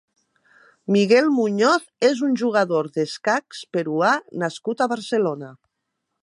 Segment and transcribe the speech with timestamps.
[0.93, 4.11] Miguel Muñoz és un jugador d'escacs peruà
[4.45, 5.53] nascut a Barcelona.